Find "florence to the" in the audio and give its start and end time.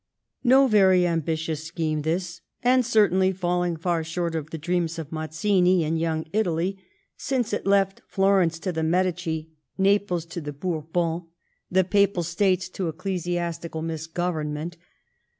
8.07-8.81